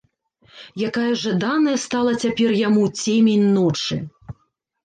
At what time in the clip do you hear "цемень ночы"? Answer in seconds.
3.01-3.95